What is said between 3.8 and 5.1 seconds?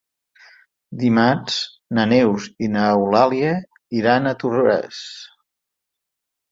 iran a Toràs.